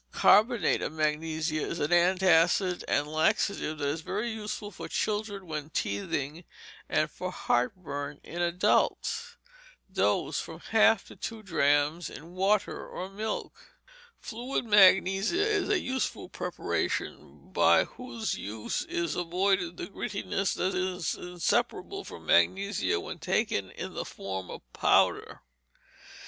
Carbonate 0.13 0.81
of 0.81 0.93
magnesia 0.93 1.63
is 1.63 1.79
an 1.79 1.91
antacid 1.91 2.83
and 2.87 3.07
laxative, 3.07 3.79
and 3.81 3.89
is 3.91 4.01
very 4.01 4.31
useful 4.31 4.71
for 4.71 4.87
children 4.87 5.45
when 5.45 5.69
teething, 5.69 6.43
and 6.89 7.11
for 7.11 7.31
heartburn 7.31 8.19
in 8.23 8.41
adults. 8.41 9.37
Dose, 9.93 10.39
from 10.39 10.55
a 10.55 10.71
half 10.71 11.05
to 11.05 11.15
two 11.15 11.43
drachms, 11.43 12.09
in 12.09 12.33
water 12.33 12.83
or 12.87 13.09
milk. 13.09 13.53
Fluid 14.19 14.65
Magnesia 14.65 15.39
is 15.47 15.69
a 15.69 15.77
useful 15.79 16.29
preparation 16.29 17.51
by 17.53 17.83
whose 17.83 18.33
use 18.33 18.81
is 18.81 19.15
avoided 19.15 19.77
the 19.77 19.85
grittiness 19.85 20.55
that 20.55 20.73
is 20.73 21.13
inseparable 21.13 22.03
from 22.03 22.25
magnesia 22.25 22.99
when 22.99 23.19
taken 23.19 23.69
in 23.69 23.93
the 23.93 24.03
form 24.05 24.49
of 24.49 24.63
powder. 24.73 25.43